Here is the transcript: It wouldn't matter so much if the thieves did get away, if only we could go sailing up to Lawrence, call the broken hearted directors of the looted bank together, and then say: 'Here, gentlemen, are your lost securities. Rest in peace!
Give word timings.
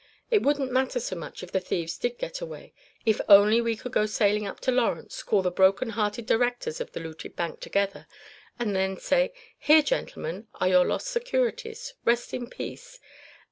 It 0.31 0.41
wouldn't 0.41 0.71
matter 0.71 0.99
so 0.99 1.15
much 1.15 1.43
if 1.43 1.51
the 1.51 1.59
thieves 1.59 1.95
did 1.95 2.17
get 2.17 2.41
away, 2.41 2.73
if 3.05 3.21
only 3.29 3.61
we 3.61 3.75
could 3.75 3.91
go 3.91 4.07
sailing 4.07 4.47
up 4.47 4.59
to 4.61 4.71
Lawrence, 4.71 5.21
call 5.21 5.43
the 5.43 5.51
broken 5.51 5.89
hearted 5.89 6.25
directors 6.25 6.81
of 6.81 6.91
the 6.93 6.99
looted 6.99 7.35
bank 7.35 7.59
together, 7.59 8.07
and 8.57 8.75
then 8.75 8.97
say: 8.97 9.31
'Here, 9.59 9.83
gentlemen, 9.83 10.47
are 10.55 10.69
your 10.69 10.85
lost 10.85 11.05
securities. 11.05 11.93
Rest 12.03 12.33
in 12.33 12.49
peace! 12.49 12.99